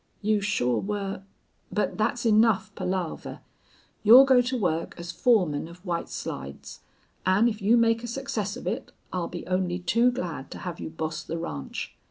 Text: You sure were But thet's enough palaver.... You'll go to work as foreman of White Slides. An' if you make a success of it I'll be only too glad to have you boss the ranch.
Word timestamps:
You 0.23 0.41
sure 0.41 0.79
were 0.79 1.21
But 1.71 1.99
thet's 1.99 2.25
enough 2.25 2.73
palaver.... 2.73 3.41
You'll 4.01 4.25
go 4.25 4.41
to 4.41 4.57
work 4.57 4.95
as 4.97 5.11
foreman 5.11 5.67
of 5.67 5.85
White 5.85 6.09
Slides. 6.09 6.79
An' 7.23 7.47
if 7.47 7.61
you 7.61 7.77
make 7.77 8.03
a 8.03 8.07
success 8.07 8.57
of 8.57 8.65
it 8.65 8.91
I'll 9.13 9.27
be 9.27 9.45
only 9.45 9.77
too 9.77 10.09
glad 10.09 10.49
to 10.49 10.57
have 10.57 10.79
you 10.79 10.89
boss 10.89 11.21
the 11.21 11.37
ranch. 11.37 11.93